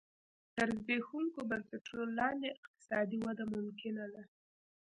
[0.55, 4.23] تر زبېښونکو بنسټونو لاندې اقتصادي وده ممکنه ده.